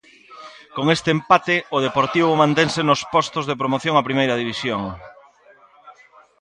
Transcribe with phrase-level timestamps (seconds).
[0.75, 4.81] Con este empate, o Deportivo mantense nos postos de promoción a Primeira División.